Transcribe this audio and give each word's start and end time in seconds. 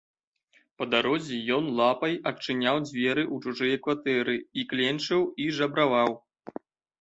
Па 0.81 0.85
дарозе 0.93 1.35
ён 1.57 1.67
лапай 1.79 2.13
адчыняў 2.31 2.77
дзверы 2.87 3.23
ў 3.33 3.45
чужыя 3.45 3.77
кватэры 3.89 4.35
і 4.63 4.65
кленчыў 4.73 5.21
і 5.47 5.49
жабраваў. 5.61 6.11